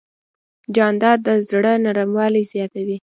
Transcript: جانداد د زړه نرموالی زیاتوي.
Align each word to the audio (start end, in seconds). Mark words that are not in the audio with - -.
جانداد 0.75 1.19
د 1.27 1.29
زړه 1.49 1.71
نرموالی 1.85 2.43
زیاتوي. 2.53 2.97